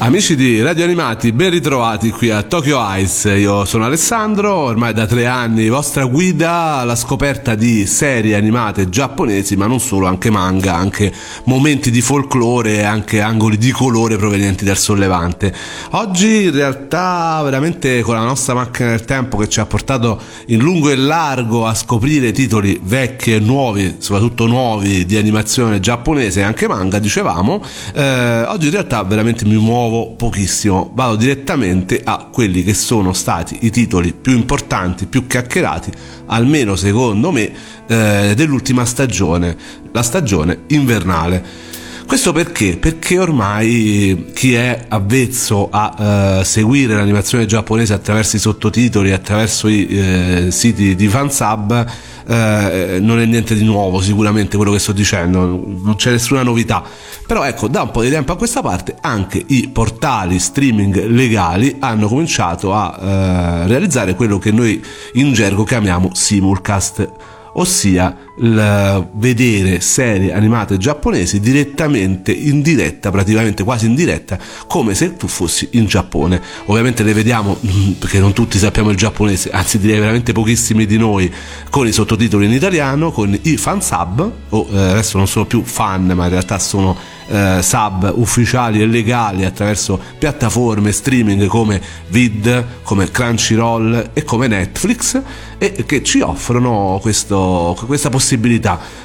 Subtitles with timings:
[0.00, 3.36] Amici di Radio Animati, ben ritrovati qui a Tokyo Ice.
[3.36, 9.56] Io sono Alessandro, ormai da tre anni vostra guida alla scoperta di serie animate giapponesi,
[9.56, 11.12] ma non solo, anche manga, anche
[11.46, 15.52] momenti di folklore e anche angoli di colore provenienti dal sollevante.
[15.90, 20.60] Oggi in realtà veramente con la nostra macchina del tempo che ci ha portato in
[20.60, 26.44] lungo e largo a scoprire titoli vecchi e nuovi, soprattutto nuovi di animazione giapponese e
[26.44, 27.60] anche manga, dicevamo,
[27.94, 33.12] eh, oggi in realtà veramente mi muovo muovo pochissimo, vado direttamente a quelli che sono
[33.12, 35.90] stati i titoli più importanti, più chiacchierati,
[36.26, 37.50] almeno secondo me,
[37.86, 39.56] eh, dell'ultima stagione,
[39.92, 41.66] la stagione invernale.
[42.06, 42.78] Questo perché?
[42.78, 49.86] Perché ormai chi è avvezzo a eh, seguire l'animazione giapponese attraverso i sottotitoli, attraverso i
[49.86, 51.86] eh, siti di fansub,
[52.28, 56.82] eh, non è niente di nuovo sicuramente quello che sto dicendo, non c'è nessuna novità.
[57.26, 61.76] Però ecco, da un po' di tempo a questa parte anche i portali streaming legali
[61.78, 64.82] hanno cominciato a eh, realizzare quello che noi
[65.14, 67.10] in gergo chiamiamo simulcast
[67.54, 75.26] ossia vedere serie animate giapponesi direttamente in diretta, praticamente quasi in diretta, come se tu
[75.26, 76.40] fossi in Giappone.
[76.66, 77.58] Ovviamente le vediamo
[77.98, 81.32] perché non tutti sappiamo il giapponese, anzi direi veramente pochissimi di noi
[81.70, 85.62] con i sottotitoli in italiano, con i fan sub, o eh, adesso non sono più
[85.64, 86.96] fan, ma in realtà sono
[87.28, 95.20] eh, sub ufficiali e legali attraverso piattaforme streaming come Vid, come Crunchyroll e come Netflix
[95.58, 98.27] e che ci offrono questo, questa possibilità.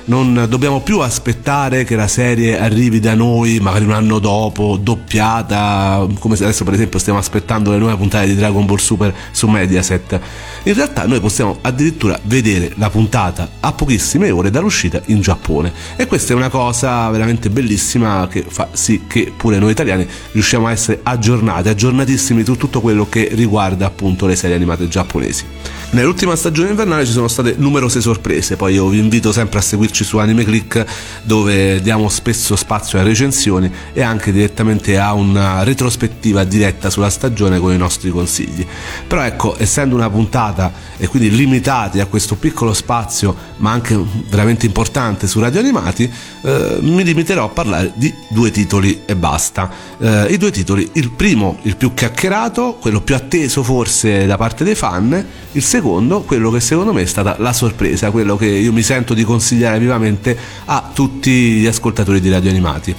[0.06, 6.06] Non dobbiamo più aspettare che la serie arrivi da noi magari un anno dopo, doppiata,
[6.20, 9.48] come se adesso per esempio stiamo aspettando le nuove puntate di Dragon Ball Super su
[9.48, 10.20] Mediaset.
[10.64, 16.06] In realtà noi possiamo addirittura vedere la puntata a pochissime ore dall'uscita in Giappone e
[16.06, 20.72] questa è una cosa veramente bellissima che fa sì che pure noi italiani riusciamo a
[20.72, 25.46] essere aggiornati, aggiornatissimi su tutto quello che riguarda appunto le serie animate giapponesi.
[25.92, 30.03] Nell'ultima stagione invernale ci sono state numerose sorprese, poi io vi invito sempre a seguirci
[30.03, 30.85] su Anime Click
[31.24, 37.59] dove diamo spesso spazio a recensioni e anche direttamente a una retrospettiva diretta sulla stagione
[37.59, 38.66] con i nostri consigli.
[39.07, 44.66] Però ecco, essendo una puntata e quindi limitati a questo piccolo spazio, ma anche veramente
[44.66, 49.69] importante su Radio Animati, eh, mi limiterò a parlare di due titoli e basta.
[50.00, 54.63] Eh, I due titoli, il primo, il più chiacchierato, quello più atteso forse da parte
[54.63, 58.72] dei fan, il secondo, quello che secondo me è stata la sorpresa, quello che io
[58.72, 62.96] mi sento di consigliare vivamente a tutti gli ascoltatori di radio animati.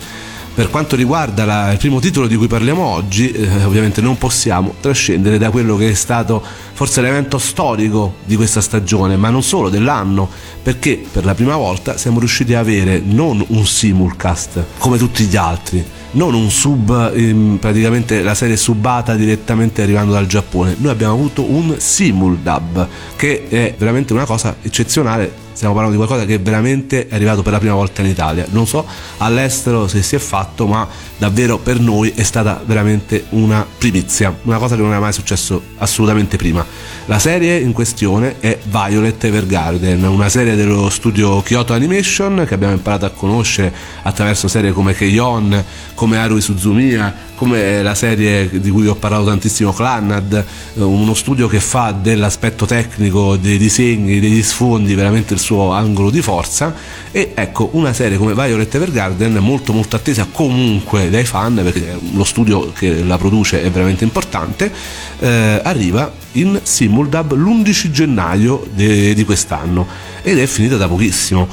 [0.54, 4.74] Per quanto riguarda la, il primo titolo di cui parliamo oggi, eh, ovviamente non possiamo
[4.80, 6.40] trascendere da quello che è stato
[6.74, 10.30] forse l'evento storico di questa stagione, ma non solo dell'anno,
[10.62, 15.34] perché per la prima volta siamo riusciti ad avere non un simulcast come tutti gli
[15.34, 21.14] altri, non un sub, ehm, praticamente la serie subata direttamente arrivando dal Giappone, noi abbiamo
[21.14, 22.86] avuto un simuldub
[23.16, 27.52] che è veramente una cosa eccezionale stiamo parlando di qualcosa che veramente è arrivato per
[27.52, 28.46] la prima volta in Italia.
[28.50, 28.84] Non so
[29.18, 34.58] all'estero se si è fatto, ma davvero per noi è stata veramente una primizia, una
[34.58, 36.64] cosa che non è mai successo assolutamente prima.
[37.06, 42.74] La serie in questione è Violet Evergarden, una serie dello studio Kyoto Animation che abbiamo
[42.74, 43.72] imparato a conoscere
[44.02, 49.72] attraverso serie come Keion, come Harui Suzumiya, come la serie di cui ho parlato tantissimo
[49.72, 50.44] Clannad,
[50.74, 56.22] uno studio che fa dell'aspetto tecnico, dei disegni, degli sfondi veramente il suo angolo di
[56.22, 56.74] forza
[57.12, 62.24] e ecco una serie come Violet Evergarden molto molto attesa comunque dai fan perché lo
[62.24, 64.72] studio che la produce è veramente importante
[65.20, 69.86] eh, arriva in simuldub l'11 gennaio de- di quest'anno
[70.22, 71.46] ed è finita da pochissimo.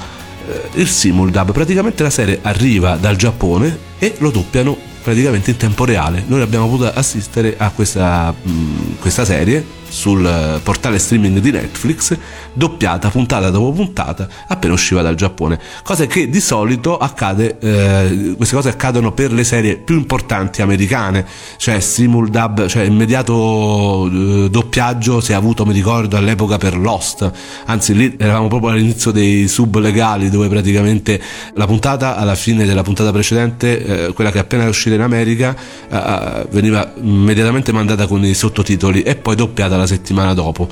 [0.47, 5.85] Eh, il simuldub praticamente la serie arriva dal Giappone e lo doppiano praticamente in tempo
[5.85, 6.23] reale.
[6.25, 12.17] Noi abbiamo potuto assistere a questa, mh, questa serie sul portale streaming di Netflix,
[12.53, 15.59] doppiata puntata dopo puntata appena usciva dal Giappone.
[15.83, 21.25] Cosa che di solito accade, eh, queste cose accadono per le serie più importanti americane,
[21.57, 27.29] cioè simuldub, cioè immediato eh, doppiaggio si è avuto, mi ricordo, all'epoca per Lost,
[27.65, 31.21] anzi lì eravamo proprio all'inizio dei sub legali dove praticamente
[31.55, 35.55] la puntata alla fine della puntata precedente, eh, quella che è appena uscita in America,
[35.89, 40.67] eh, eh, veniva immediatamente mandata con i sottotitoli e poi doppiata la settimana dopo.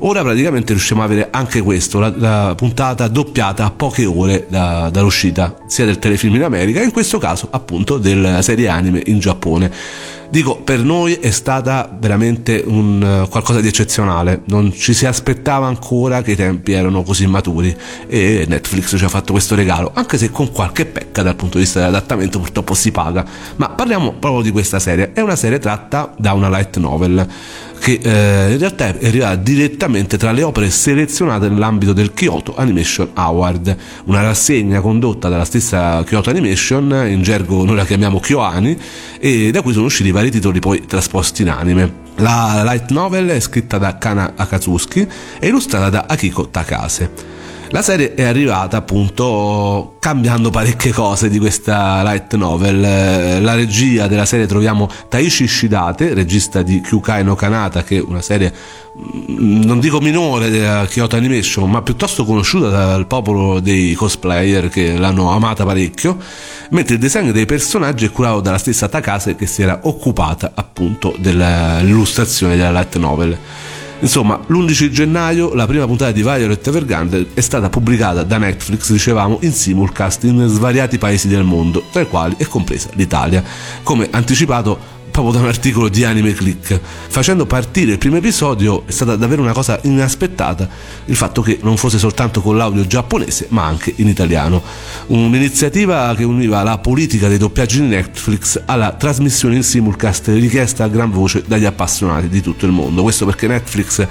[0.00, 4.90] Ora praticamente riusciamo ad avere anche questo, la, la puntata doppiata a poche ore da,
[4.90, 9.72] dall'uscita sia del telefilm in America, in questo caso appunto della serie anime in Giappone.
[10.30, 15.66] Dico, per noi è stata veramente un, uh, qualcosa di eccezionale, non ci si aspettava
[15.66, 17.74] ancora che i tempi erano così maturi
[18.06, 21.64] e Netflix ci ha fatto questo regalo, anche se con qualche pecca dal punto di
[21.64, 23.24] vista dell'adattamento purtroppo si paga.
[23.56, 27.26] Ma parliamo proprio di questa serie, è una serie tratta da una light novel
[27.78, 33.10] che eh, in realtà è arrivata direttamente tra le opere selezionate nell'ambito del Kyoto Animation
[33.14, 38.78] Award, una rassegna condotta dalla stessa Kyoto Animation, in gergo noi la chiamiamo Kyoani,
[39.18, 42.06] e da cui sono usciti vari titoli poi trasposti in anime.
[42.16, 45.06] La light novel è scritta da Kana Akatsuki
[45.38, 47.37] e illustrata da Akiko Takase.
[47.70, 53.42] La serie è arrivata appunto cambiando parecchie cose di questa light novel.
[53.42, 58.22] La regia della serie troviamo Taishi Shidate, regista di Kyukai no Kanata, che è una
[58.22, 58.50] serie
[58.98, 64.96] mm, non dico minore della Kyoto Animation, ma piuttosto conosciuta dal popolo dei cosplayer che
[64.96, 66.16] l'hanno amata parecchio,
[66.70, 71.14] mentre il design dei personaggi è curato dalla stessa Takase che si era occupata appunto
[71.18, 73.38] dell'illustrazione della light novel.
[74.00, 79.38] Insomma, l'11 gennaio la prima puntata di Violet Evergarden è stata pubblicata da Netflix, dicevamo,
[79.42, 83.42] in simulcast in svariati paesi del mondo, tra i quali è compresa l'Italia.
[83.82, 86.78] Come anticipato proprio da un articolo di Anime Click.
[87.08, 90.68] Facendo partire il primo episodio è stata davvero una cosa inaspettata
[91.06, 94.62] il fatto che non fosse soltanto con l'audio giapponese ma anche in italiano.
[95.06, 100.88] Un'iniziativa che univa la politica dei doppiaggi di Netflix alla trasmissione in simulcast richiesta a
[100.88, 103.02] gran voce dagli appassionati di tutto il mondo.
[103.02, 104.06] Questo perché Netflix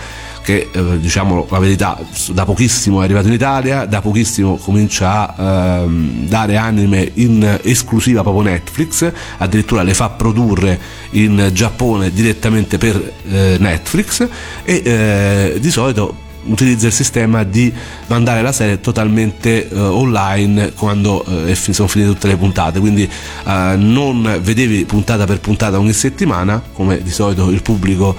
[0.48, 2.00] che eh, diciamo la verità
[2.30, 8.22] da pochissimo è arrivato in Italia, da pochissimo comincia a ehm, dare anime in esclusiva
[8.22, 10.80] proprio Netflix, addirittura le fa produrre
[11.12, 14.26] in Giappone direttamente per eh, Netflix
[14.64, 17.74] e eh, di solito utilizza il sistema di
[18.08, 22.80] mandare la serie totalmente uh, online quando uh, sono finite tutte le puntate.
[22.80, 28.16] Quindi uh, non vedevi puntata per puntata ogni settimana come di solito il pubblico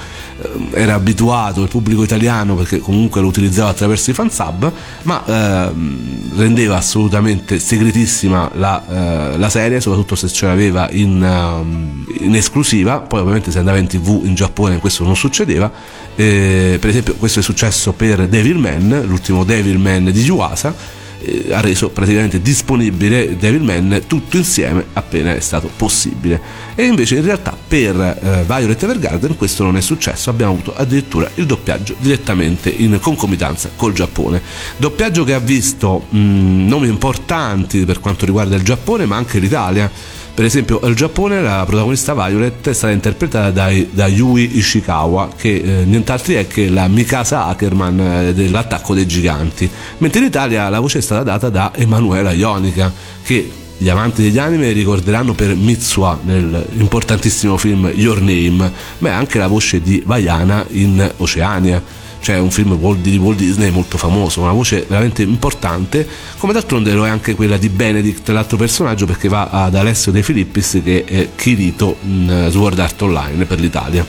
[0.73, 4.71] era abituato il pubblico italiano perché comunque lo utilizzava attraverso i fansub
[5.03, 12.35] ma ehm, rendeva assolutamente segretissima la, la, serie soprattutto se ce l'aveva in, um, in
[12.35, 13.01] esclusiva.
[13.01, 15.71] Poi ovviamente se andava in tv in Giappone questo non succedeva.
[16.15, 20.75] Eh, per esempio questo è successo per Devilman, l'ultimo Devilman di Yuasa,
[21.21, 26.41] eh, ha reso praticamente disponibile Devilman tutto insieme appena è stato possibile.
[26.75, 31.29] E invece in realtà per eh, Violet Evergarden questo non è successo, abbiamo avuto addirittura
[31.35, 34.41] il doppiaggio direttamente in concomitanza col Giappone.
[34.77, 36.19] Doppiaggio che ha visto mh,
[36.67, 39.91] nomi importanti per quanto riguarda il Giappone ma anche l'Italia
[40.39, 45.55] per esempio, il Giappone la protagonista Violet è stata interpretata dai, da Yui Ishikawa, che
[45.55, 50.79] eh, nient'altro è che la Mikasa Ackerman eh, dell'attacco dei giganti, mentre in Italia la
[50.79, 52.93] voce è stata data da Emanuela Ionica,
[53.25, 59.39] che gli amanti degli anime ricorderanno per Mitsua nell'importantissimo film Your Name, ma è anche
[59.39, 61.83] la voce di Vaiana in Oceania
[62.20, 67.06] cioè un film di Walt Disney molto famoso, una voce veramente importante, come d'altronde lo
[67.06, 71.30] è anche quella di Benedict, l'altro personaggio, perché va ad Alessio De Filippis che è
[71.36, 74.06] Kirito in Sword Art Online per l'Italia.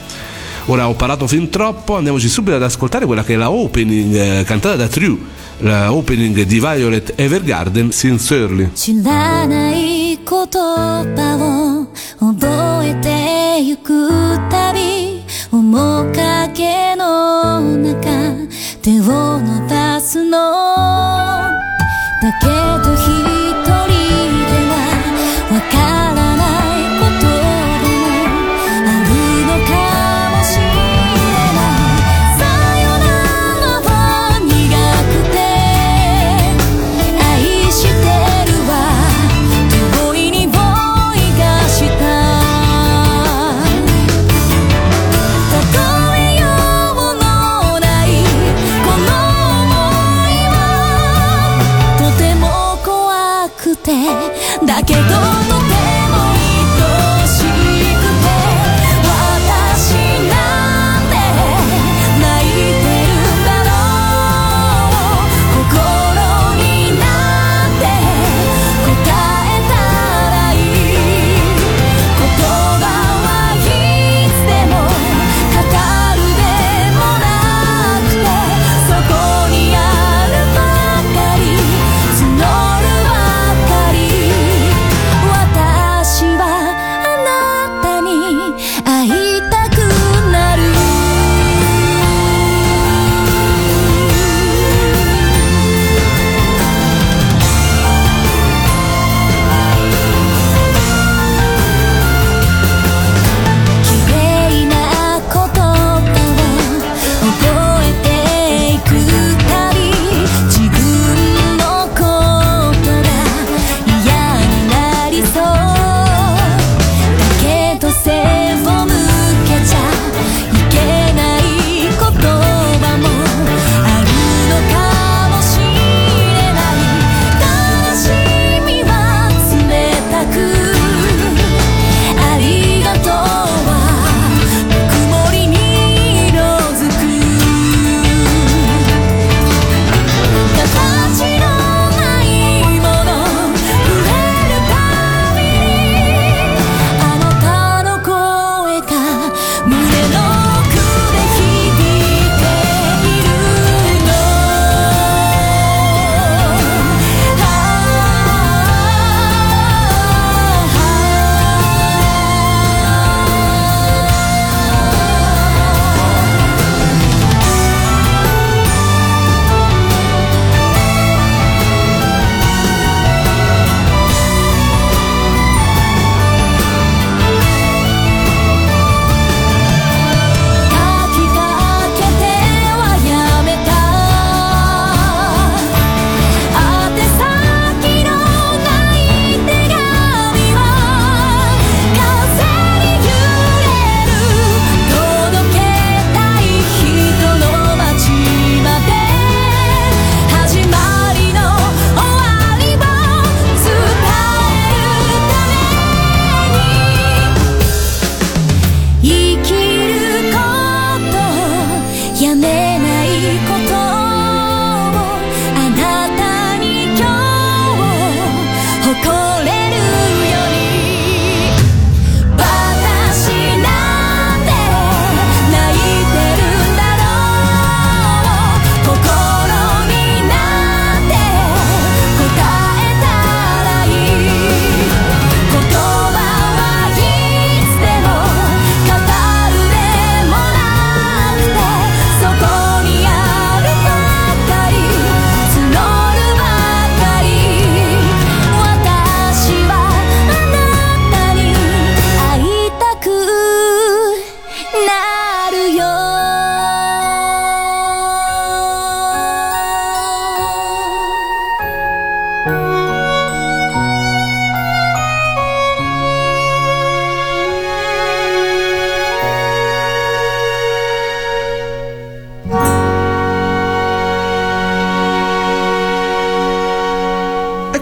[0.66, 4.44] Ora ho parlato fin troppo, andiamoci subito ad ascoltare quella che è la opening eh,
[4.44, 5.19] cantata da True,
[5.58, 8.70] la opening di Violet Evergarden Sincerely.
[12.20, 14.08] 覚えてゆく
[14.49, 15.18] たび
[15.69, 18.10] 面影の中
[18.81, 20.39] 手を伸ばすの。
[22.22, 23.28] だけど
[54.65, 55.78] だけど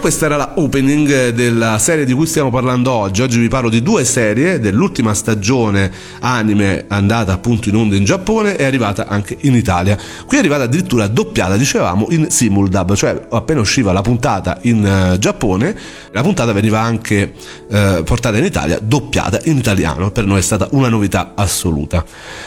[0.08, 3.22] questa era la opening della serie di cui stiamo parlando oggi.
[3.24, 8.56] Oggi vi parlo di due serie dell'ultima stagione anime andata appunto in onda in Giappone
[8.56, 9.98] e arrivata anche in Italia.
[10.26, 15.18] Qui è arrivata addirittura doppiata, dicevamo, in simuldub, cioè appena usciva la puntata in uh,
[15.18, 15.78] Giappone,
[16.14, 17.34] la puntata veniva anche
[17.68, 20.10] uh, portata in Italia doppiata in italiano.
[20.12, 22.06] Per noi è stata una novità assoluta.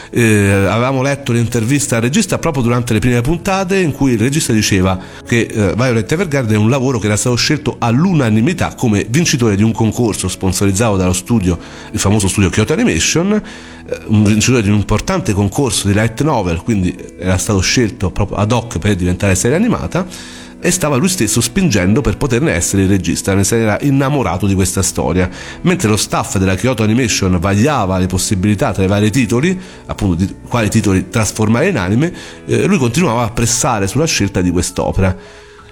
[0.09, 4.51] Eh, avevamo letto l'intervista al regista proprio durante le prime puntate in cui il regista
[4.51, 9.55] diceva che uh, Violet Evergarden è un lavoro che era stato scelto all'unanimità come vincitore
[9.55, 11.57] di un concorso sponsorizzato dallo studio,
[11.91, 16.61] il famoso studio Kyoto Animation, eh, un vincitore di un importante concorso di light novel,
[16.61, 20.05] quindi era stato scelto proprio ad hoc per diventare serie animata
[20.63, 24.53] e stava lui stesso spingendo per poterne essere il regista, ne si era innamorato di
[24.53, 25.27] questa storia,
[25.61, 30.35] mentre lo staff della Kyoto Animation vagliava le possibilità tra i vari titoli, appunto di
[30.47, 32.13] quali titoli trasformare in anime,
[32.45, 35.17] eh, lui continuava a pressare sulla scelta di quest'opera.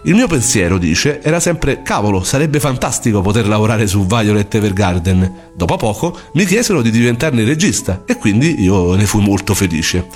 [0.04, 5.34] Il mio pensiero, dice, era sempre cavolo, sarebbe fantastico poter lavorare su Violet Evergarden.
[5.54, 10.08] Dopo poco mi chiesero di diventarne regista e quindi io ne fui molto felice.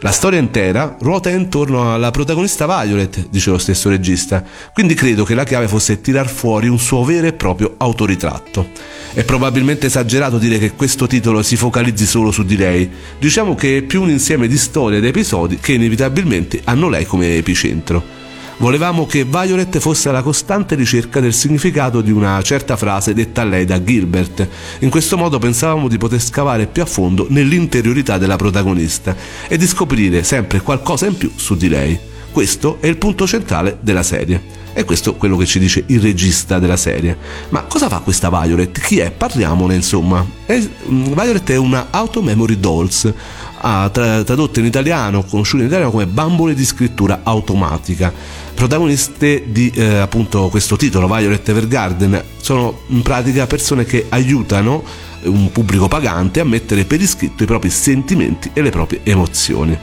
[0.00, 4.42] La storia intera ruota intorno alla protagonista Violet, dice lo stesso regista,
[4.72, 8.70] quindi credo che la chiave fosse tirar fuori un suo vero e proprio autoritratto.
[9.12, 13.78] È probabilmente esagerato dire che questo titolo si focalizzi solo su di lei, diciamo che
[13.78, 18.17] è più un insieme di storie ed episodi che inevitabilmente hanno lei come epicentro.
[18.58, 23.44] Volevamo che Violet fosse alla costante ricerca del significato di una certa frase detta a
[23.44, 24.48] lei da Gilbert.
[24.80, 29.14] In questo modo pensavamo di poter scavare più a fondo nell'interiorità della protagonista
[29.46, 31.96] e di scoprire sempre qualcosa in più su di lei.
[32.32, 34.56] Questo è il punto centrale della serie.
[34.72, 37.16] E questo è quello che ci dice il regista della serie.
[37.50, 38.78] Ma cosa fa questa Violet?
[38.80, 39.10] Chi è?
[39.12, 40.24] Parliamone insomma.
[40.44, 43.12] È, Violet è una Auto Memory Dolls,
[43.60, 48.12] ha in italiano, conosciuto in italiano come bambole di scrittura automatica.
[48.54, 54.82] Protagoniste di eh, appunto questo titolo, Violet Evergarden, sono in pratica persone che aiutano
[55.24, 59.78] un pubblico pagante a mettere per iscritto i propri sentimenti e le proprie emozioni.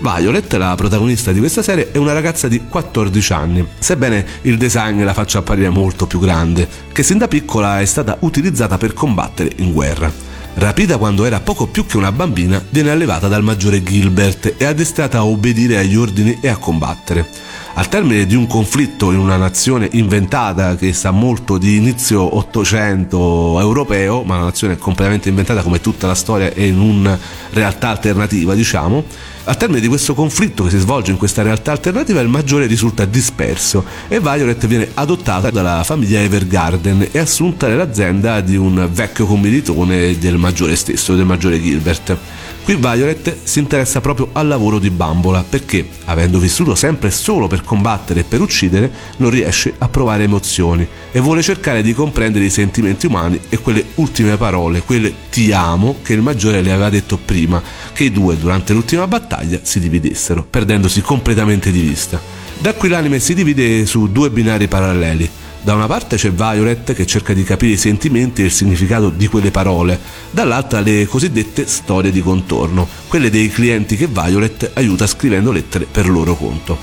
[0.00, 5.02] Violet, la protagonista di questa serie, è una ragazza di 14 anni, sebbene il design
[5.02, 9.50] la faccia apparire molto più grande, che sin da piccola è stata utilizzata per combattere
[9.56, 10.33] in guerra.
[10.56, 15.18] Rapita quando era poco più che una bambina, viene allevata dal maggiore Gilbert e addestrata
[15.18, 17.28] a obbedire agli ordini e a combattere.
[17.76, 23.58] Al termine di un conflitto in una nazione inventata che sa molto di inizio Ottocento
[23.58, 27.18] europeo, ma una nazione completamente inventata come tutta la storia e in una
[27.50, 29.02] realtà alternativa, diciamo,
[29.42, 33.04] al termine di questo conflitto che si svolge in questa realtà alternativa, il maggiore risulta
[33.06, 40.16] disperso e Violet viene adottata dalla famiglia Evergarden e assunta nell'azienda di un vecchio commilitone
[40.16, 42.16] del maggiore stesso, del maggiore Gilbert.
[42.64, 47.62] Qui Violet si interessa proprio al lavoro di Bambola perché, avendo vissuto sempre solo per
[47.62, 52.50] combattere e per uccidere, non riesce a provare emozioni e vuole cercare di comprendere i
[52.50, 57.18] sentimenti umani e quelle ultime parole, quelle ti amo che il maggiore le aveva detto
[57.22, 62.18] prima, che i due durante l'ultima battaglia si dividessero, perdendosi completamente di vista.
[62.58, 65.28] Da qui l'anime si divide su due binari paralleli
[65.64, 69.26] da una parte c'è Violet che cerca di capire i sentimenti e il significato di
[69.28, 69.98] quelle parole,
[70.30, 76.06] dall'altra le cosiddette storie di contorno, quelle dei clienti che Violet aiuta scrivendo lettere per
[76.06, 76.76] loro conto.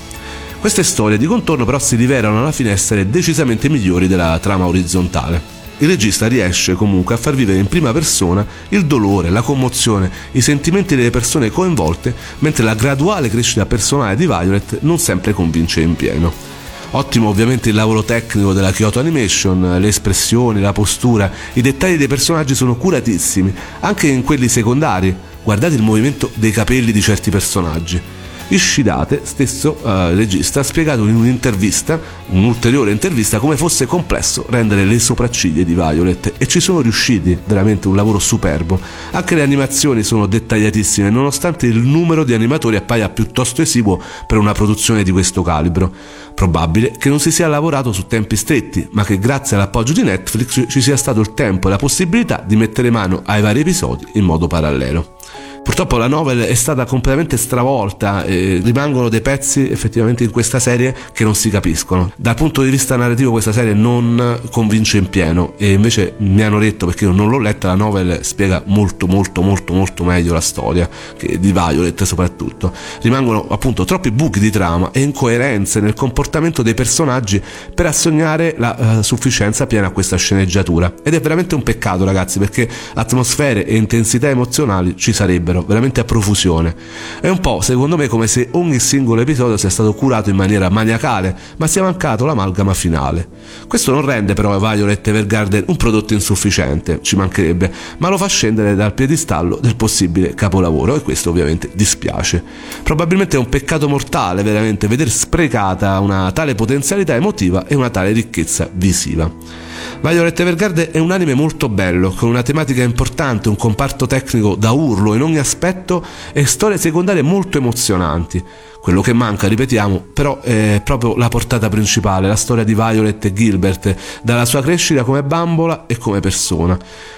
[0.59, 5.59] Queste storie di contorno però si rivelano alla fine essere decisamente migliori della trama orizzontale.
[5.77, 10.41] Il regista riesce comunque a far vivere in prima persona il dolore, la commozione, i
[10.41, 15.95] sentimenti delle persone coinvolte, mentre la graduale crescita personale di Violet non sempre convince in
[15.95, 16.50] pieno.
[16.93, 22.07] Ottimo ovviamente il lavoro tecnico della Kyoto Animation, le espressioni, la postura, i dettagli dei
[22.07, 25.15] personaggi sono curatissimi, anche in quelli secondari.
[25.41, 28.20] Guardate il movimento dei capelli di certi personaggi.
[28.51, 31.98] Ishidate, stesso uh, regista, ha spiegato in un'intervista,
[32.31, 37.88] un'ulteriore intervista, come fosse complesso rendere le sopracciglia di Violet e ci sono riusciti, veramente
[37.88, 38.77] un lavoro superbo.
[39.12, 44.51] Anche le animazioni sono dettagliatissime, nonostante il numero di animatori appaia piuttosto esiguo per una
[44.51, 45.89] produzione di questo calibro.
[46.36, 50.65] Probabile che non si sia lavorato su tempi stretti, ma che grazie all'appoggio di Netflix
[50.67, 54.25] ci sia stato il tempo e la possibilità di mettere mano ai vari episodi in
[54.25, 55.19] modo parallelo.
[55.63, 60.93] Purtroppo la novel è stata completamente stravolta e rimangono dei pezzi effettivamente in questa serie
[61.13, 62.12] che non si capiscono.
[62.15, 66.58] Dal punto di vista narrativo questa serie non convince in pieno e invece mi hanno
[66.58, 70.41] detto perché io non l'ho letta la novel spiega molto molto molto molto meglio la
[70.41, 72.74] storia di Violet soprattutto.
[73.02, 77.41] Rimangono appunto troppi buchi di trama e incoerenze nel comportamento dei personaggi
[77.74, 82.39] per assegnare la uh, sufficienza piena a questa sceneggiatura ed è veramente un peccato ragazzi
[82.39, 86.75] perché atmosfere e intensità emozionali ci sarebbero rimbero, veramente a profusione.
[87.19, 90.69] È un po', secondo me, come se ogni singolo episodio sia stato curato in maniera
[90.69, 93.27] maniacale, ma sia mancato l'amalgama finale.
[93.67, 98.75] Questo non rende però Violet Evergarden un prodotto insufficiente, ci mancherebbe, ma lo fa scendere
[98.75, 102.43] dal piedistallo del possibile capolavoro e questo ovviamente dispiace.
[102.83, 108.11] Probabilmente è un peccato mortale veramente veder sprecata una tale potenzialità emotiva e una tale
[108.11, 109.69] ricchezza visiva.
[110.02, 114.72] Violet Evergarden è un anime molto bello, con una tematica importante, un comparto tecnico da
[114.72, 118.44] urlo in ogni aspetto e storie secondarie molto emozionanti.
[118.82, 123.32] Quello che manca, ripetiamo, però è proprio la portata principale, la storia di Violet e
[123.32, 126.76] Gilbert, dalla sua crescita come bambola e come persona.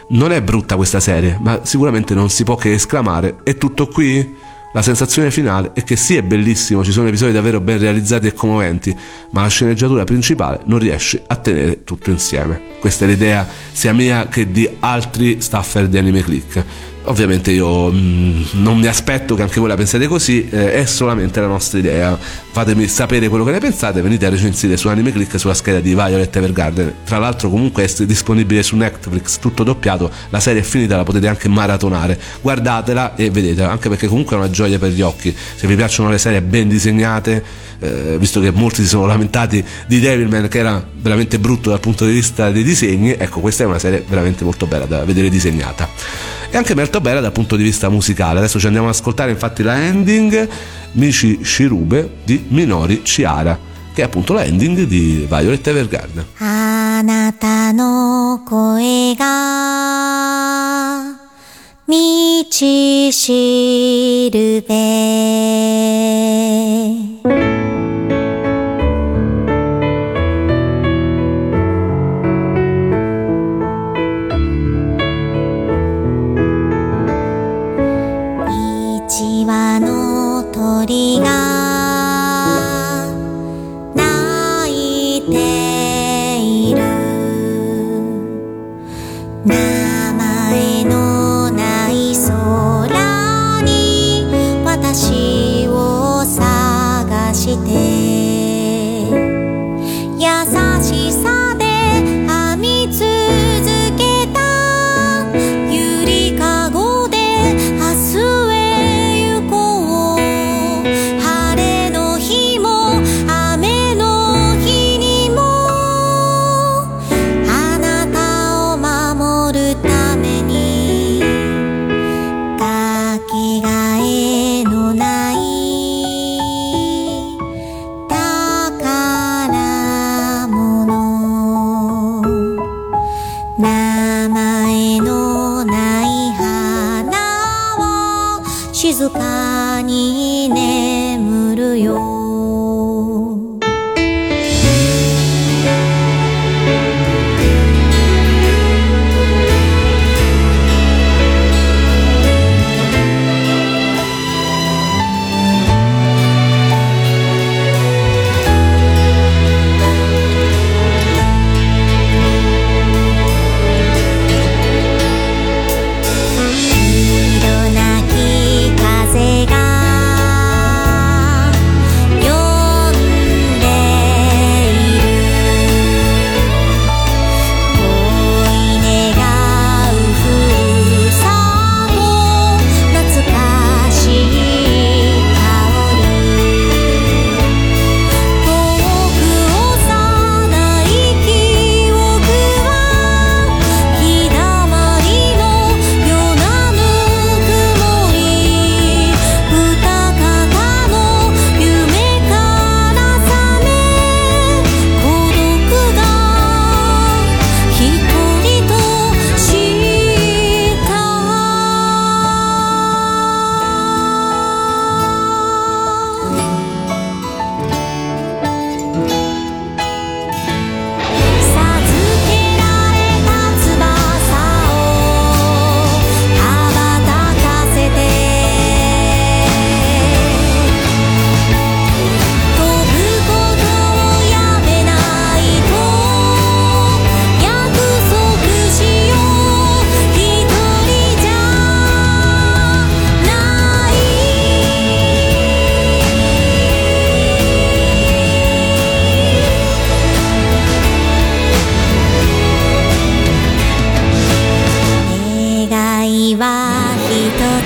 [0.10, 4.36] Non è brutta questa serie, ma sicuramente non si può che esclamare: è tutto qui?
[4.74, 8.34] La sensazione finale è che sì, è bellissimo, ci sono episodi davvero ben realizzati e
[8.34, 8.96] commoventi,
[9.30, 12.60] ma la sceneggiatura principale non riesce a tenere tutto insieme.
[12.80, 16.66] Questa è l'idea sia mia che di altri staffer di Anime Click.
[17.06, 21.42] Ovviamente io mm, non mi aspetto che anche voi la pensiate così, eh, è solamente
[21.42, 22.18] la nostra idea.
[22.18, 25.94] Fatemi sapere quello che ne pensate, venite a recensire su Anime Click sulla scheda di
[25.94, 26.94] Violet Evergarden.
[27.04, 31.28] Tra l'altro comunque è disponibile su Netflix, tutto doppiato, la serie è finita, la potete
[31.28, 32.18] anche maratonare.
[32.42, 35.36] Guardatela e vedetela, anche perché comunque è una gioia per gli occhi.
[35.56, 37.44] Se vi piacciono le serie ben disegnate,
[37.80, 42.06] eh, visto che molti si sono lamentati di Devilman che era veramente brutto dal punto
[42.06, 46.43] di vista dei disegni, ecco questa è una serie veramente molto bella da vedere disegnata
[46.53, 48.39] e anche molto bella dal punto di vista musicale.
[48.39, 50.49] Adesso ci andiamo ad ascoltare infatti la ending
[50.93, 53.59] Michi Shirube di Minori Chiara,
[53.93, 56.27] che è appunto la ending di Violet Evergarden.
[56.99, 59.29] あなたの声が
[61.87, 61.93] 道
[63.13, 64.75] しるべ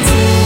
[0.06, 0.37] つ。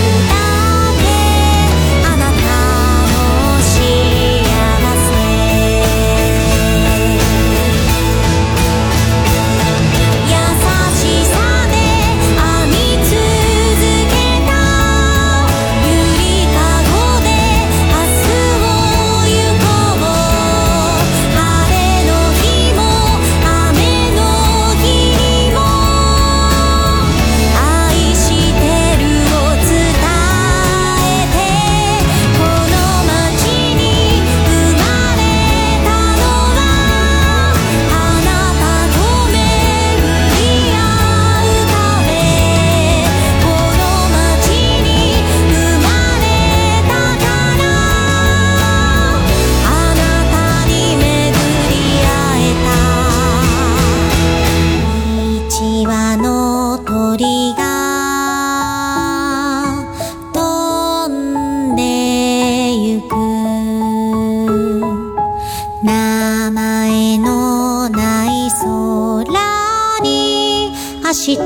[66.42, 70.72] 名前のない空に
[71.04, 71.38] 明日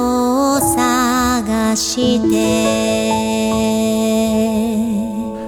[0.00, 2.36] を探して。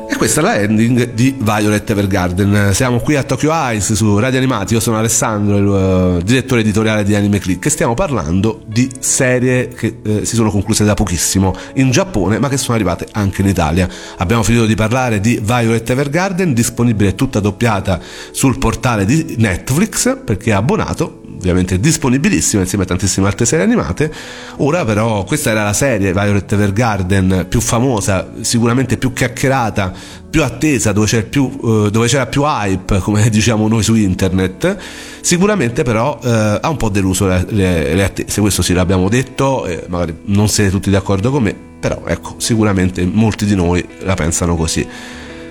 [0.09, 2.71] E questa è la ending di Violet Evergarden.
[2.73, 4.75] Siamo qui a Tokyo Ice su Radio Animati.
[4.75, 9.69] Io sono Alessandro, il uh, direttore editoriale di Anime Click e stiamo parlando di serie
[9.69, 13.49] che uh, si sono concluse da pochissimo in Giappone, ma che sono arrivate anche in
[13.49, 13.89] Italia.
[14.19, 17.99] Abbiamo finito di parlare di Violet Evergarden, disponibile tutta doppiata
[18.31, 24.13] sul portale di Netflix perché è abbonato ovviamente disponibilissima insieme a tantissime altre serie animate.
[24.59, 29.93] Ora però questa era la serie Violet Evergarden più famosa, sicuramente più chiacchierata,
[30.29, 34.77] più attesa, dove c'era più, uh, dove c'era più hype, come diciamo noi su internet.
[35.21, 39.67] Sicuramente però uh, ha un po' deluso le, le, le, attese, questo sì l'abbiamo detto,
[39.67, 44.15] eh, magari non siete tutti d'accordo con me, però ecco, sicuramente molti di noi la
[44.15, 44.87] pensano così.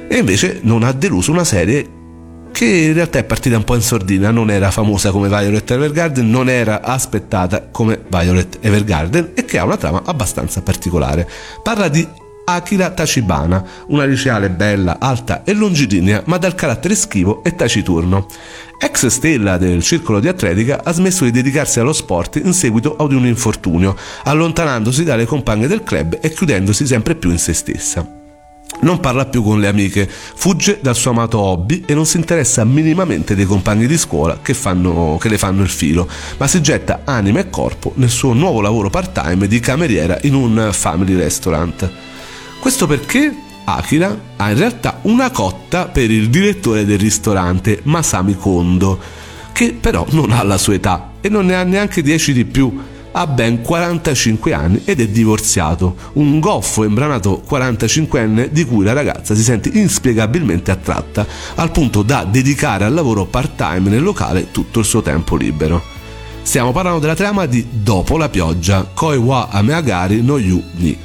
[0.09, 1.96] E invece non ha deluso una serie
[2.57, 6.27] che in realtà è partita un po' in sordina, non era famosa come Violet Evergarden,
[6.27, 11.29] non era aspettata come Violet Evergarden e che ha una trama abbastanza particolare.
[11.61, 12.07] Parla di
[12.45, 18.25] Akira Tachibana, una liceale bella, alta e longilinea, ma dal carattere schivo e taciturno.
[18.79, 23.13] Ex stella del circolo di atletica, ha smesso di dedicarsi allo sport in seguito ad
[23.13, 28.25] un infortunio, allontanandosi dalle compagne del club e chiudendosi sempre più in se stessa.
[28.79, 32.63] Non parla più con le amiche, fugge dal suo amato hobby e non si interessa
[32.63, 37.01] minimamente dei compagni di scuola che, fanno, che le fanno il filo, ma si getta
[37.03, 41.89] anima e corpo nel suo nuovo lavoro part-time di cameriera in un family restaurant.
[42.59, 48.99] Questo perché Akira ha in realtà una cotta per il direttore del ristorante, Masami Kondo,
[49.51, 52.79] che però non ha la sua età e non ne ha neanche 10 di più
[53.19, 58.93] ha ben 45 anni ed è divorziato, un goffo e imbranato 45enne di cui la
[58.93, 61.25] ragazza si sente inspiegabilmente attratta,
[61.55, 65.81] al punto da dedicare al lavoro part-time nel locale tutto il suo tempo libero.
[66.43, 70.97] Stiamo parlando della trama di Dopo la pioggia, Koi wa Ameagari no Yu ni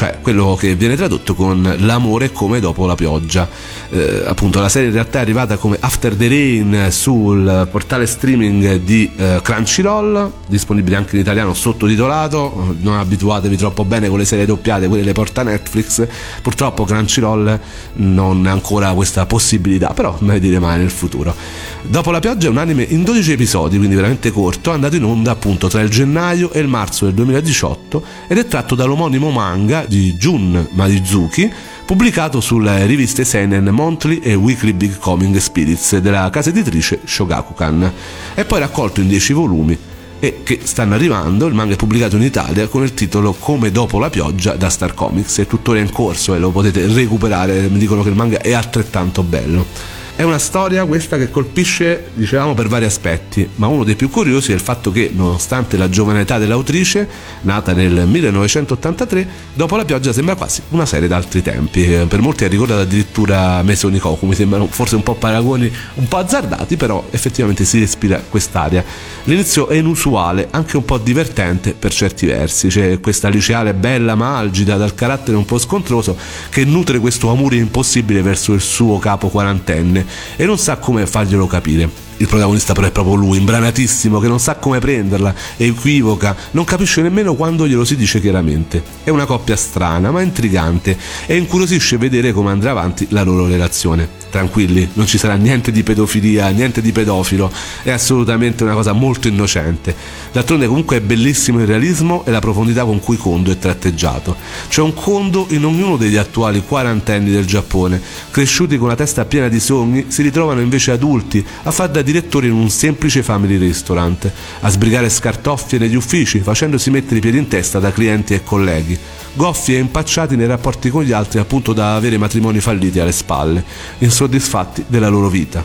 [0.00, 3.46] cioè quello che viene tradotto con l'amore come dopo la pioggia.
[3.90, 8.76] Eh, appunto la serie in realtà è arrivata come After the Rain sul portale streaming
[8.76, 14.46] di eh, Crunchyroll, disponibile anche in italiano sottotitolato, non abituatevi troppo bene con le serie
[14.46, 16.06] doppiate, quelle le porta Netflix,
[16.40, 17.60] purtroppo Crunchyroll
[17.96, 21.34] non ha ancora questa possibilità, però mai dire mai nel futuro.
[21.82, 25.30] Dopo la pioggia è un anime in 12 episodi, quindi veramente corto, andato in onda
[25.30, 30.14] appunto tra il gennaio e il marzo del 2018 ed è tratto dall'omonimo manga di
[30.14, 31.52] Jun Marizuki,
[31.84, 37.92] pubblicato sulle riviste Seinen Monthly e Weekly Big Coming Spirits della casa editrice Shogakukan.
[38.34, 39.76] È poi raccolto in 10 volumi
[40.20, 43.98] e che stanno arrivando, il manga è pubblicato in Italia con il titolo Come dopo
[43.98, 48.04] la pioggia da Star Comics, è tuttora in corso e lo potete recuperare, mi dicono
[48.04, 49.98] che il manga è altrettanto bello.
[50.20, 54.52] È una storia questa che colpisce, dicevamo, per vari aspetti, ma uno dei più curiosi
[54.52, 57.08] è il fatto che, nonostante la giovane età dell'autrice,
[57.40, 61.90] nata nel 1983, dopo la pioggia sembra quasi una serie d'altri tempi.
[61.90, 66.18] Eh, per molti è ricordata addirittura Mesonikoku, mi sembrano forse un po' paragoni un po'
[66.18, 68.84] azzardati, però effettivamente si respira quest'aria.
[69.24, 72.68] L'inizio è inusuale, anche un po' divertente per certi versi.
[72.68, 76.14] C'è questa liceale bella ma algida, dal carattere un po' scontroso,
[76.50, 81.46] che nutre questo amore impossibile verso il suo capo quarantenne e non sa come farglielo
[81.46, 82.09] capire.
[82.20, 87.00] Il protagonista però è proprio lui, imbranatissimo, che non sa come prenderla, equivoca, non capisce
[87.00, 88.82] nemmeno quando glielo si dice chiaramente.
[89.02, 94.06] È una coppia strana ma intrigante e incuriosisce vedere come andrà avanti la loro relazione.
[94.28, 97.50] Tranquilli, non ci sarà niente di pedofilia, niente di pedofilo,
[97.82, 99.96] è assolutamente una cosa molto innocente.
[100.30, 104.36] D'altronde comunque è bellissimo il realismo e la profondità con cui Kondo è tratteggiato.
[104.68, 109.48] C'è un Kondo in ognuno degli attuali quarantenni del Giappone, cresciuti con la testa piena
[109.48, 114.30] di sogni, si ritrovano invece adulti a far da direttore in un semplice family restaurant,
[114.60, 118.98] a sbrigare scartoffie negli uffici, facendosi mettere i piedi in testa da clienti e colleghi,
[119.34, 123.64] goffi e impacciati nei rapporti con gli altri appunto da avere matrimoni falliti alle spalle,
[123.98, 125.64] insoddisfatti della loro vita.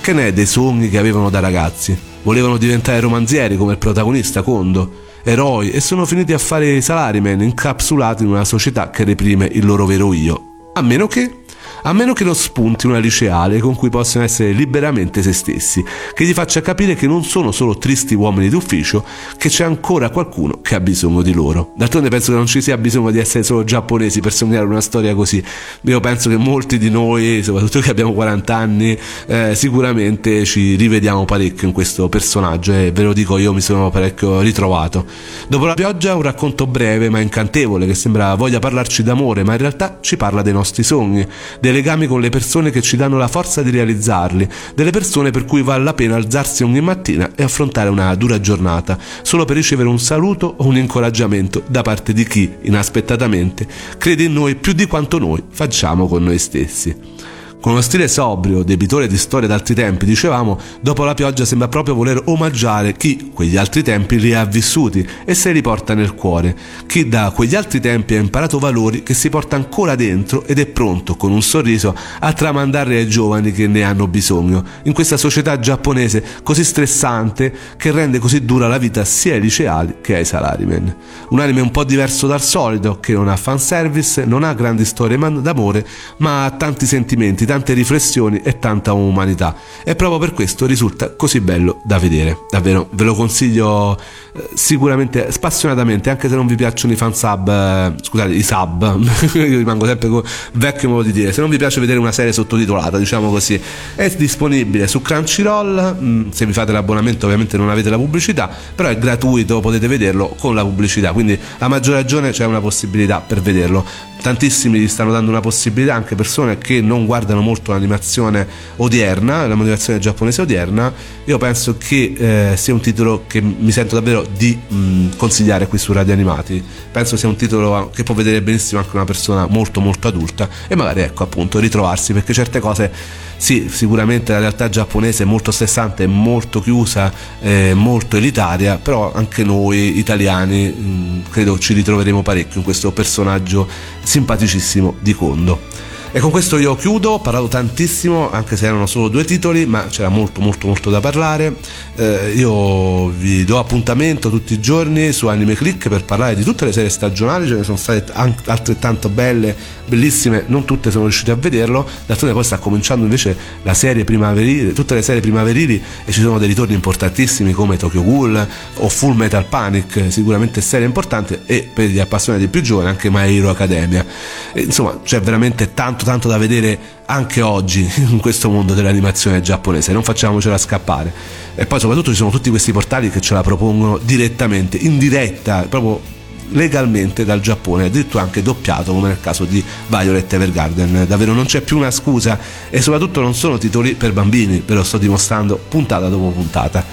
[0.00, 1.96] Che ne è dei sogni che avevano da ragazzi?
[2.22, 7.42] Volevano diventare romanzieri come il protagonista Kondo, eroi e sono finiti a fare i salaryman
[7.42, 10.42] incapsulati in una società che reprime il loro vero io.
[10.74, 11.37] A meno che
[11.82, 16.24] a meno che non spunti una liceale con cui possano essere liberamente se stessi, che
[16.24, 19.04] gli faccia capire che non sono solo tristi uomini d'ufficio,
[19.36, 21.72] che c'è ancora qualcuno che ha bisogno di loro.
[21.76, 25.14] D'altronde penso che non ci sia bisogno di essere solo giapponesi per sognare una storia
[25.14, 25.42] così.
[25.82, 31.24] Io penso che molti di noi, soprattutto che abbiamo 40 anni, eh, sicuramente ci rivediamo
[31.24, 35.04] parecchio in questo personaggio e ve lo dico io mi sono parecchio ritrovato.
[35.48, 39.58] Dopo la pioggia un racconto breve ma incantevole che sembra voglia parlarci d'amore, ma in
[39.58, 41.26] realtà ci parla dei nostri sogni,
[41.60, 45.44] dei legami con le persone che ci danno la forza di realizzarli, delle persone per
[45.44, 49.88] cui vale la pena alzarsi ogni mattina e affrontare una dura giornata, solo per ricevere
[49.88, 53.66] un saluto o un incoraggiamento da parte di chi, inaspettatamente,
[53.98, 57.16] crede in noi più di quanto noi facciamo con noi stessi.
[57.60, 61.96] Con uno stile sobrio, debitore di storie d'altri tempi, dicevamo, dopo la pioggia sembra proprio
[61.96, 66.56] voler omaggiare chi quegli altri tempi li ha vissuti e se li porta nel cuore,
[66.86, 70.66] chi da quegli altri tempi ha imparato valori che si porta ancora dentro ed è
[70.66, 75.58] pronto, con un sorriso, a tramandarli ai giovani che ne hanno bisogno, in questa società
[75.58, 80.96] giapponese così stressante che rende così dura la vita sia ai liceali che ai salarymen.
[81.30, 85.18] Un anime un po' diverso dal solito, che non ha fanservice, non ha grandi storie
[85.18, 85.84] d'amore,
[86.18, 91.40] ma ha tanti sentimenti, tante riflessioni e tanta umanità e proprio per questo risulta così
[91.40, 92.40] bello da vedere.
[92.50, 93.98] Davvero ve lo consiglio
[94.34, 99.00] eh, sicuramente spassionatamente, anche se non vi piacciono i fan sub, eh, scusate, i sub,
[99.34, 102.32] io rimango sempre con vecchio modo di dire, se non vi piace vedere una serie
[102.32, 103.58] sottotitolata, diciamo così,
[103.94, 108.90] è disponibile su Crunchyroll, mm, se vi fate l'abbonamento ovviamente non avete la pubblicità, però
[108.90, 113.40] è gratuito, potete vederlo con la pubblicità, quindi a maggior ragione c'è una possibilità per
[113.40, 113.84] vederlo.
[114.20, 119.98] Tantissimi gli stanno dando una possibilità, anche persone che non guardano molto l'animazione odierna, l'animazione
[119.98, 120.92] giapponese odierna,
[121.24, 125.78] io penso che eh, sia un titolo che mi sento davvero di mh, consigliare qui
[125.78, 126.62] su Radio Animati.
[126.90, 130.74] Penso sia un titolo che può vedere benissimo anche una persona molto molto adulta e
[130.74, 132.92] magari ecco appunto ritrovarsi perché certe cose
[133.38, 139.44] sì, sicuramente la realtà giapponese è molto stressante, molto chiusa, eh, molto elitaria, però anche
[139.44, 143.66] noi italiani mh, credo ci ritroveremo parecchio in questo personaggio
[144.02, 145.86] simpaticissimo di Kondo.
[146.10, 149.86] E con questo io chiudo, ho parlato tantissimo, anche se erano solo due titoli, ma
[149.88, 151.56] c'era molto molto molto da parlare.
[151.96, 156.64] Eh, io vi do appuntamento tutti i giorni su Anime Click per parlare di tutte
[156.64, 159.54] le serie stagionali, ce ne sono state altrettanto belle,
[159.86, 161.86] bellissime, non tutte sono riuscite a vederlo.
[162.06, 166.38] D'altronde poi sta cominciando invece la serie primaverile, tutte le serie primaverili e ci sono
[166.38, 171.88] dei ritorni importantissimi come Tokyo Ghoul o Full Metal Panic, sicuramente serie importanti e per
[171.88, 174.06] gli appassionati più giovani anche My Hero Academia.
[174.54, 179.40] E, insomma, c'è veramente tanto tanto tanto da vedere anche oggi in questo mondo dell'animazione
[179.40, 181.12] giapponese, non facciamocela scappare.
[181.54, 185.66] E poi soprattutto ci sono tutti questi portali che ce la propongono direttamente, in diretta,
[185.68, 186.16] proprio
[186.50, 191.04] legalmente dal Giappone, addirittura anche doppiato come nel caso di Violet Evergarden.
[191.06, 192.38] Davvero non c'è più una scusa
[192.70, 196.84] e soprattutto non sono titoli per bambini, ve lo sto dimostrando puntata dopo puntata.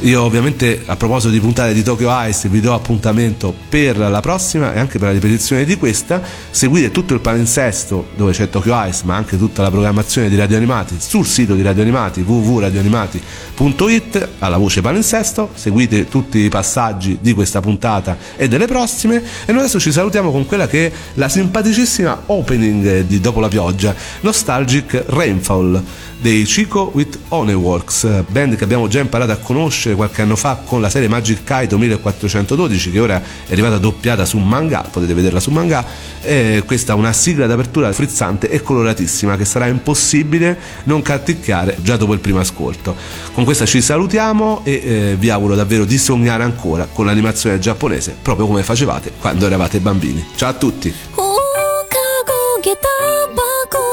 [0.00, 4.74] Io ovviamente a proposito di puntate di Tokyo Ice vi do appuntamento per la prossima
[4.74, 6.20] e anche per la ripetizione di questa.
[6.50, 10.58] Seguite tutto il palinsesto dove c'è Tokyo Ice ma anche tutta la programmazione di Radio
[10.58, 15.48] Animati sul sito di Radio Animati www.radioanimati.it alla voce palinsesto.
[15.54, 20.30] Seguite tutti i passaggi di questa puntata e delle prossime e noi adesso ci salutiamo
[20.30, 25.82] con quella che è la simpaticissima opening di Dopo la pioggia, Nostalgic Rainfall
[26.20, 30.81] dei Chico with Honeyworks, band che abbiamo già imparato a conoscere qualche anno fa con
[30.81, 35.51] la serie Magic Kaito 1412 che ora è arrivata doppiata su manga, potete vederla su
[35.51, 35.85] manga,
[36.21, 41.97] e questa è una sigla d'apertura frizzante e coloratissima che sarà impossibile non canticchiare già
[41.97, 42.95] dopo il primo ascolto.
[43.33, 48.15] Con questa ci salutiamo e eh, vi auguro davvero di sognare ancora con l'animazione giapponese
[48.21, 50.25] proprio come facevate quando eravate bambini.
[50.35, 50.93] Ciao a tutti!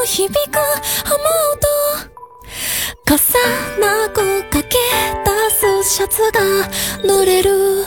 [0.08, 0.56] 響く
[1.04, 1.14] 雨
[1.51, 1.51] 音
[3.13, 3.19] 重
[3.79, 5.29] なくかけ出
[5.83, 6.41] すシャツが
[7.03, 7.85] 濡れる。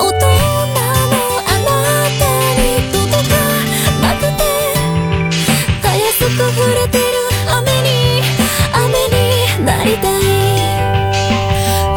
[0.00, 1.70] 大人のあな
[2.18, 2.26] た
[2.60, 3.34] に届か
[4.02, 4.42] なくて
[5.80, 7.04] たやすく触れてる
[7.48, 7.88] 雨に
[8.74, 10.20] 雨になりたい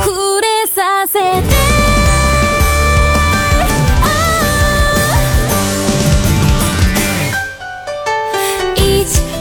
[0.04, 1.50] 触れさせて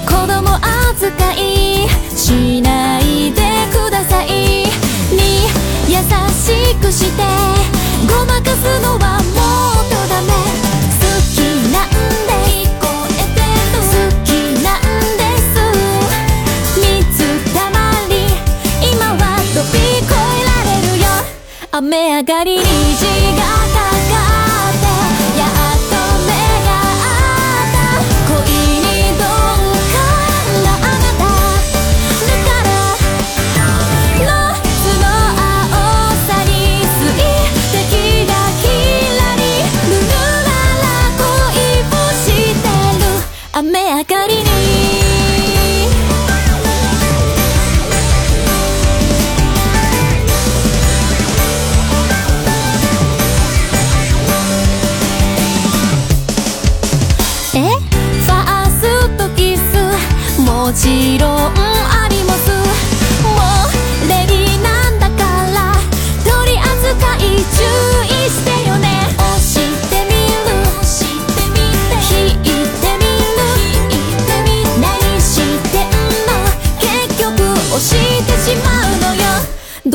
[0.07, 1.37] 子供扱い
[2.17, 2.78] しない
[6.69, 7.23] しくして
[8.07, 9.41] ごまかすのはも
[9.81, 10.29] っとダメ。
[11.01, 11.37] 好き
[11.73, 11.89] なん
[12.27, 13.41] で聞こえて
[13.73, 13.81] る。
[13.89, 14.29] 好き
[14.63, 14.81] なん
[15.17, 15.51] です。
[16.79, 17.17] 三つ
[17.55, 17.77] たま
[18.09, 18.13] り。
[18.93, 21.05] 今は飛び越えられるよ。
[21.73, 22.49] 雨上がり。
[22.59, 22.78] に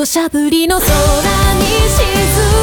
[0.04, 2.63] 土砂降りの空に沈む